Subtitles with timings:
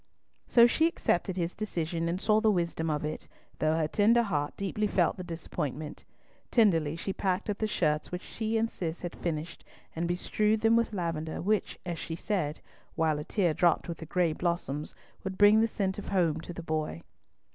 [0.47, 3.27] So she accepted his decision, and saw the wisdom of it,
[3.59, 6.05] though her tender heart deeply felt the disappointment.
[6.49, 9.63] Tenderly she packed up the shirts which she and Cis had finished,
[9.95, 12.61] and bestrewed them with lavender, which, as she said,
[12.95, 16.51] while a tear dropped with the gray blossoms, would bring the scent of home to
[16.51, 17.03] the boy.